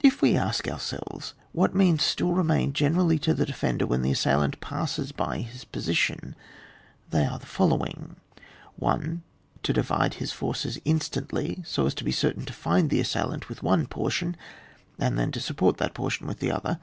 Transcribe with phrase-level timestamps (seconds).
[0.00, 4.60] If we ask ourselves what means still remain generally to the defender when the assailant
[4.60, 6.36] passes by his position,
[7.10, 8.14] they are the following:—
[8.76, 9.24] 1.
[9.64, 13.64] To divide his forces instantly, so as to be certain to find the assailant with
[13.64, 14.36] one portion,
[15.00, 16.78] and then to support that portion with the other.